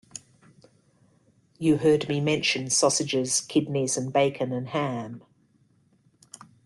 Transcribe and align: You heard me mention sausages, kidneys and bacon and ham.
You 1.59 1.77
heard 1.77 2.09
me 2.09 2.21
mention 2.21 2.71
sausages, 2.71 3.39
kidneys 3.39 3.97
and 3.97 4.11
bacon 4.11 4.51
and 4.51 4.69
ham. 4.69 5.21